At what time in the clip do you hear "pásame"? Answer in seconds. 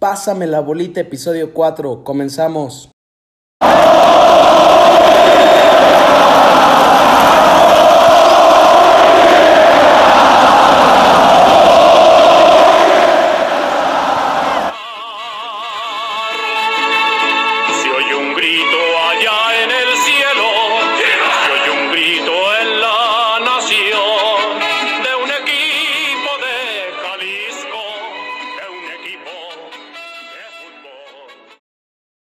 0.00-0.46